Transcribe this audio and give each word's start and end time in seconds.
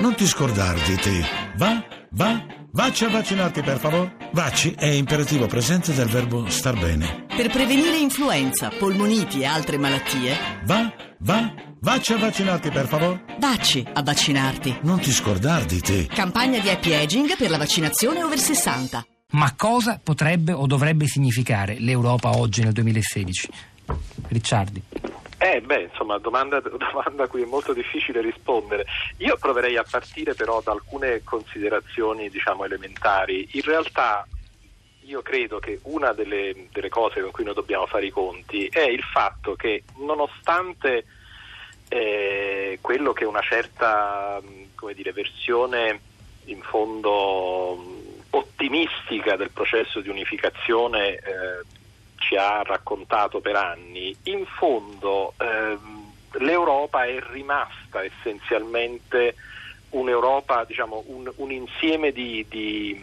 Non 0.00 0.14
ti 0.14 0.26
scordar 0.26 0.78
di 0.86 0.94
te. 0.96 1.24
Va, 1.56 1.84
va, 2.12 2.46
vacci 2.72 3.04
a 3.04 3.08
vaccinarti 3.10 3.62
per 3.62 3.78
favore. 3.78 4.16
Vacci 4.32 4.72
è 4.76 4.86
imperativo 4.86 5.46
presente 5.46 5.92
del 5.92 6.06
verbo 6.08 6.48
star 6.48 6.78
bene. 6.78 7.26
Per 7.34 7.50
prevenire 7.50 7.98
influenza, 7.98 8.70
polmoniti 8.70 9.40
e 9.40 9.44
altre 9.44 9.76
malattie, 9.76 10.36
Va, 10.64 10.92
va, 11.20 11.52
vacci 11.80 12.12
a 12.12 12.18
vaccinarti 12.18 12.70
per 12.70 12.86
favore. 12.86 13.24
vacci 13.38 13.84
a 13.92 14.02
vaccinarti. 14.02 14.78
Non 14.82 15.00
ti 15.00 15.10
scordar 15.12 15.64
di 15.64 15.80
te. 15.80 16.06
Campagna 16.06 16.58
di 16.60 16.68
happy 16.70 16.94
aging 16.94 17.36
per 17.36 17.50
la 17.50 17.58
vaccinazione 17.58 18.22
over 18.22 18.38
60. 18.38 19.04
Ma 19.32 19.52
cosa 19.56 20.00
potrebbe 20.02 20.52
o 20.52 20.66
dovrebbe 20.66 21.06
significare 21.06 21.76
l'Europa 21.78 22.34
oggi 22.36 22.62
nel 22.62 22.72
2016? 22.72 23.48
Ricciardi. 24.28 24.82
Eh, 25.50 25.62
beh, 25.62 25.88
insomma, 25.90 26.18
domanda, 26.18 26.60
domanda 26.60 27.24
a 27.24 27.26
cui 27.26 27.42
è 27.42 27.46
molto 27.46 27.72
difficile 27.72 28.20
rispondere. 28.20 28.84
Io 29.18 29.36
proverei 29.38 29.76
a 29.78 29.86
partire 29.88 30.34
però 30.34 30.60
da 30.60 30.72
alcune 30.72 31.22
considerazioni, 31.24 32.28
diciamo, 32.28 32.64
elementari. 32.64 33.48
In 33.52 33.62
realtà 33.62 34.26
io 35.04 35.22
credo 35.22 35.58
che 35.58 35.80
una 35.84 36.12
delle, 36.12 36.68
delle 36.70 36.90
cose 36.90 37.22
con 37.22 37.30
cui 37.30 37.44
noi 37.44 37.54
dobbiamo 37.54 37.86
fare 37.86 38.04
i 38.04 38.10
conti 38.10 38.66
è 38.66 38.82
il 38.82 39.02
fatto 39.02 39.54
che 39.54 39.84
nonostante 39.96 41.06
eh, 41.88 42.78
quello 42.82 43.14
che 43.14 43.24
una 43.24 43.40
certa, 43.40 44.42
dire, 44.92 45.12
versione 45.12 45.98
in 46.44 46.60
fondo 46.60 48.04
ottimistica 48.30 49.36
del 49.36 49.50
processo 49.50 50.00
di 50.00 50.10
unificazione 50.10 51.14
eh, 51.14 51.77
ci 52.28 52.36
ha 52.36 52.62
raccontato 52.62 53.40
per 53.40 53.56
anni, 53.56 54.14
in 54.24 54.44
fondo 54.44 55.32
ehm, 55.38 56.12
l'Europa 56.40 57.04
è 57.04 57.18
rimasta 57.30 58.04
essenzialmente 58.04 59.34
un'Europa, 59.90 60.64
diciamo, 60.64 61.04
un, 61.06 61.32
un 61.36 61.50
insieme 61.50 62.12
di, 62.12 62.44
di, 62.46 63.02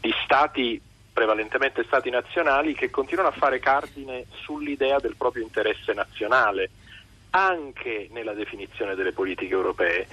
di 0.00 0.12
stati, 0.24 0.80
prevalentemente 1.12 1.84
stati 1.84 2.10
nazionali, 2.10 2.74
che 2.74 2.90
continuano 2.90 3.28
a 3.30 3.38
fare 3.38 3.60
cardine 3.60 4.24
sull'idea 4.42 4.98
del 4.98 5.14
proprio 5.14 5.44
interesse 5.44 5.92
nazionale 5.92 6.70
anche 7.30 8.08
nella 8.10 8.32
definizione 8.32 8.94
delle 8.94 9.12
politiche 9.12 9.52
europee. 9.52 10.06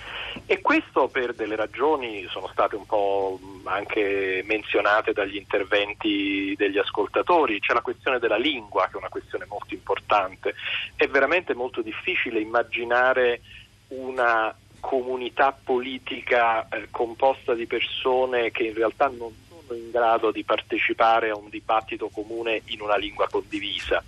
E 0.46 0.62
questo 0.62 1.08
per 1.08 1.34
delle 1.34 1.56
ragioni 1.56 2.26
sono 2.30 2.48
state 2.48 2.76
un 2.76 2.86
po' 2.86 3.40
anche 3.64 4.44
menzionate 4.46 5.14
dagli 5.14 5.36
interventi 5.36 6.54
degli 6.56 6.78
ascoltatori, 6.78 7.60
c'è 7.60 7.74
la 7.74 7.82
questione 7.82 8.20
della 8.20 8.38
lingua 8.38 8.86
che 8.86 8.94
è 8.94 8.98
una 8.98 9.10
questione 9.10 9.46
molto 9.46 9.74
importante, 9.74 10.54
è 10.96 11.08
veramente 11.08 11.54
molto 11.54 11.82
difficile 11.82 12.40
immaginare 12.40 13.42
una 13.90 14.56
comunità 14.80 15.52
politica 15.52 16.68
eh, 16.70 16.88
composta 16.92 17.54
di 17.54 17.66
persone 17.66 18.52
che 18.52 18.64
in 18.64 18.74
realtà 18.74 19.08
non 19.08 19.34
sono 19.50 19.78
in 19.78 19.90
grado 19.92 20.32
di 20.32 20.44
partecipare 20.44 21.30
a 21.30 21.38
un 21.38 21.50
dibattito 21.50 22.10
comune 22.10 22.62
in 22.66 22.82
una 22.82 22.96
lingua 22.96 23.28
condivisa. 23.28 24.04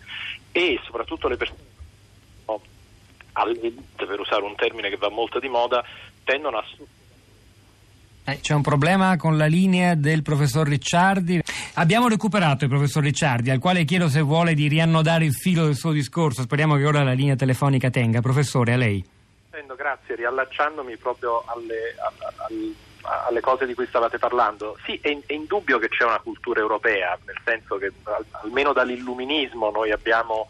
E 0.52 0.80
soprattutto 0.84 1.28
le 1.28 1.38
persone 1.38 1.68
all'elite, 3.42 4.06
per 4.06 4.20
usare 4.20 4.44
un 4.44 4.56
termine 4.56 4.90
che 4.90 4.98
va 4.98 5.10
molto 5.10 5.40
di 5.40 5.48
moda, 5.48 5.84
tendono 6.24 6.58
a 6.58 6.66
Eh, 8.26 8.40
c'è 8.42 8.54
un 8.54 8.62
problema 8.62 9.18
con 9.18 9.38
la 9.38 9.48
linea 9.48 9.96
del 9.96 10.22
professor 10.22 10.68
Ricciardi. 10.68 11.42
Abbiamo 11.76 12.08
recuperato 12.08 12.66
il 12.66 12.70
professor 12.70 13.02
Ricciardi, 13.02 13.50
al 13.50 13.60
quale 13.60 13.86
chiedo 13.86 14.08
se 14.08 14.22
vuole 14.22 14.54
di 14.54 14.68
riannodare 14.68 15.26
il 15.26 15.34
filo 15.34 15.66
del 15.66 15.76
suo 15.76 15.92
discorso. 15.92 16.44
Speriamo 16.44 16.76
che 16.76 16.86
ora 16.86 17.04
la 17.04 17.14
linea 17.14 17.36
telefonica 17.36 17.90
tenga. 17.90 18.22
Professore, 18.22 18.74
a 18.74 18.78
lei. 18.78 19.04
Grazie, 19.76 20.16
riallacciandomi 20.16 20.98
proprio 20.98 21.44
alle, 21.46 21.96
alle, 22.48 22.74
alle, 23.28 23.40
cose 23.40 23.66
di 23.66 23.74
cui 23.74 23.88
stavate 23.88 24.20
parlando. 24.20 24.78
Sì, 24.86 25.00
è, 25.02 25.18
è 25.26 25.34
indubbio 25.34 25.80
che 25.80 25.90
c'è 25.90 26.04
una 26.04 26.20
cultura 26.20 26.60
europea, 26.60 27.18
nel 27.26 27.40
senso 27.44 27.78
che 27.78 27.92
almeno 28.44 28.72
dall'illuminismo 28.74 29.72
noi 29.72 29.92
abbiamo 29.92 30.48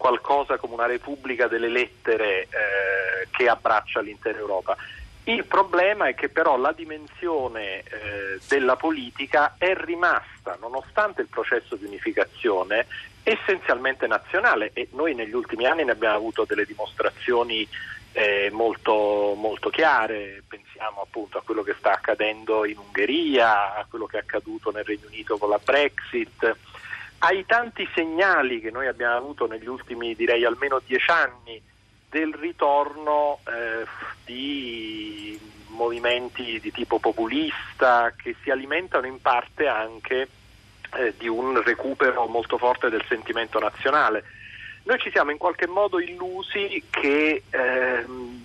qualcosa 0.00 0.56
come 0.56 0.72
una 0.72 0.86
repubblica 0.86 1.46
delle 1.46 1.68
lettere 1.68 2.44
eh, 2.44 3.28
che 3.30 3.48
abbraccia 3.48 4.00
l'intera 4.00 4.38
Europa. 4.38 4.74
Il 5.24 5.44
problema 5.44 6.08
è 6.08 6.14
che 6.14 6.30
però 6.30 6.56
la 6.56 6.72
dimensione 6.72 7.80
eh, 7.80 8.40
della 8.48 8.76
politica 8.76 9.56
è 9.58 9.74
rimasta, 9.74 10.56
nonostante 10.58 11.20
il 11.20 11.28
processo 11.28 11.76
di 11.76 11.84
unificazione, 11.84 12.86
essenzialmente 13.22 14.06
nazionale 14.06 14.70
e 14.72 14.88
noi 14.92 15.14
negli 15.14 15.34
ultimi 15.34 15.66
anni 15.66 15.84
ne 15.84 15.92
abbiamo 15.92 16.16
avuto 16.16 16.46
delle 16.46 16.64
dimostrazioni 16.64 17.68
eh, 18.12 18.48
molto, 18.50 19.34
molto 19.36 19.68
chiare, 19.68 20.42
pensiamo 20.48 21.02
appunto 21.02 21.36
a 21.36 21.42
quello 21.42 21.62
che 21.62 21.76
sta 21.78 21.92
accadendo 21.92 22.64
in 22.64 22.78
Ungheria, 22.78 23.76
a 23.76 23.86
quello 23.86 24.06
che 24.06 24.16
è 24.16 24.20
accaduto 24.20 24.70
nel 24.70 24.84
Regno 24.84 25.08
Unito 25.08 25.36
con 25.36 25.50
la 25.50 25.60
Brexit 25.62 26.56
ai 27.22 27.44
tanti 27.46 27.88
segnali 27.94 28.60
che 28.60 28.70
noi 28.70 28.86
abbiamo 28.86 29.16
avuto 29.16 29.46
negli 29.46 29.66
ultimi 29.66 30.14
direi 30.14 30.44
almeno 30.44 30.80
dieci 30.84 31.10
anni 31.10 31.60
del 32.08 32.34
ritorno 32.34 33.40
eh, 33.46 33.86
di 34.24 35.38
movimenti 35.68 36.58
di 36.60 36.72
tipo 36.72 36.98
populista 36.98 38.12
che 38.16 38.34
si 38.42 38.50
alimentano 38.50 39.06
in 39.06 39.20
parte 39.20 39.66
anche 39.66 40.28
eh, 40.96 41.14
di 41.16 41.28
un 41.28 41.62
recupero 41.62 42.26
molto 42.26 42.58
forte 42.58 42.88
del 42.88 43.04
sentimento 43.06 43.58
nazionale. 43.58 44.24
Noi 44.84 44.98
ci 44.98 45.10
siamo 45.10 45.30
in 45.30 45.38
qualche 45.38 45.66
modo 45.66 46.00
illusi 46.00 46.82
che 46.90 47.42
ehm, 47.50 48.44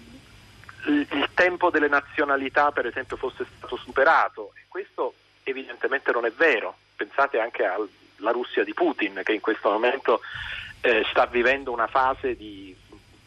il 0.86 1.30
tempo 1.34 1.69
delle 1.69 1.88
nazionalità 1.88 2.72
per 2.72 2.86
esempio 2.86 3.18
fosse 3.18 3.46
stato 3.57 3.78
superato 3.78 4.52
e 4.56 4.66
questo 4.68 5.13
evidentemente 5.44 6.12
non 6.12 6.25
è 6.25 6.31
vero. 6.31 6.75
Pensate 6.96 7.40
anche 7.40 7.66
al 7.66 7.90
la 8.18 8.31
Russia 8.31 8.64
di 8.64 8.74
Putin 8.74 9.22
che 9.24 9.34
in 9.34 9.42
questo 9.42 9.70
momento 9.70 10.22
eh, 10.81 11.03
sta 11.09 11.26
vivendo 11.26 11.72
una 11.72 11.88
fase 11.88 12.36
di 12.36 12.76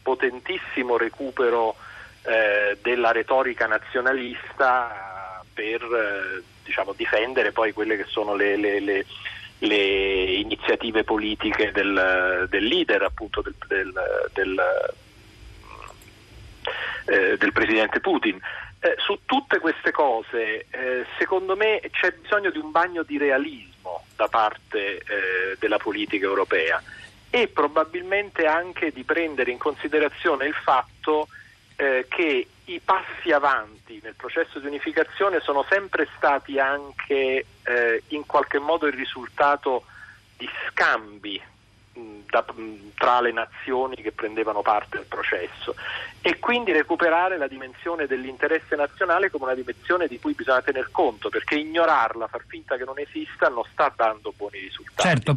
potentissimo 0.02 0.96
recupero 0.96 1.76
eh, 2.22 2.78
della 2.82 3.12
retorica 3.12 3.66
nazionalista 3.66 5.42
per 5.52 5.82
eh, 5.82 6.42
diciamo, 6.64 6.92
difendere 6.92 7.52
poi 7.52 7.72
quelle 7.72 7.96
che 7.96 8.06
sono 8.06 8.34
le, 8.34 8.56
le, 8.56 8.80
le, 8.80 9.04
le 9.58 10.24
iniziative 10.36 11.04
politiche 11.04 11.72
del, 11.72 12.46
del, 12.48 12.64
leader 12.64 13.02
appunto 13.02 13.42
del, 13.42 13.54
del, 13.66 13.92
del, 14.32 14.62
eh, 17.06 17.52
presidente 17.52 18.00
Putin. 18.00 18.40
Eh, 18.80 18.94
su 18.98 19.18
tutte 19.24 19.58
queste 19.58 19.90
cose, 19.90 20.66
eh, 20.70 21.04
secondo 21.18 21.56
me 21.56 21.80
c'è 21.90 22.12
bisogno 22.12 22.50
di 22.50 22.58
un 22.58 22.70
bagno 22.70 23.02
di 23.02 23.18
realismo 23.18 23.77
da 24.18 24.26
parte 24.26 24.96
eh, 24.98 25.56
della 25.60 25.76
politica 25.76 26.26
europea 26.26 26.82
e 27.30 27.46
probabilmente 27.46 28.46
anche 28.46 28.90
di 28.90 29.04
prendere 29.04 29.52
in 29.52 29.58
considerazione 29.58 30.46
il 30.46 30.54
fatto 30.54 31.28
eh, 31.76 32.06
che 32.08 32.48
i 32.64 32.80
passi 32.80 33.30
avanti 33.30 34.00
nel 34.02 34.16
processo 34.16 34.58
di 34.58 34.66
unificazione 34.66 35.38
sono 35.38 35.64
sempre 35.70 36.08
stati 36.16 36.58
anche 36.58 37.46
eh, 37.62 38.02
in 38.08 38.26
qualche 38.26 38.58
modo 38.58 38.88
il 38.88 38.94
risultato 38.94 39.84
di 40.36 40.48
scambi 40.68 41.40
da, 42.30 42.44
tra 42.94 43.20
le 43.20 43.32
nazioni 43.32 43.96
che 43.96 44.12
prendevano 44.12 44.62
parte 44.62 44.98
al 44.98 45.04
processo 45.06 45.74
e 46.20 46.38
quindi 46.38 46.72
recuperare 46.72 47.38
la 47.38 47.46
dimensione 47.46 48.06
dell'interesse 48.06 48.76
nazionale 48.76 49.30
come 49.30 49.44
una 49.44 49.54
dimensione 49.54 50.06
di 50.06 50.18
cui 50.18 50.34
bisogna 50.34 50.62
tener 50.62 50.90
conto 50.90 51.28
perché 51.28 51.54
ignorarla, 51.54 52.26
far 52.26 52.44
finta 52.46 52.76
che 52.76 52.84
non 52.84 52.98
esista 52.98 53.48
non 53.48 53.64
sta 53.72 53.92
dando 53.94 54.32
buoni 54.36 54.58
risultati. 54.58 55.08
Certo, 55.08 55.34